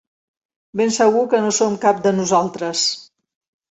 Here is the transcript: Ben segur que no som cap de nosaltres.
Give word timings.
Ben 0.81 0.95
segur 0.95 1.23
que 1.35 1.43
no 1.45 1.53
som 1.61 1.79
cap 1.87 2.03
de 2.09 2.17
nosaltres. 2.19 2.91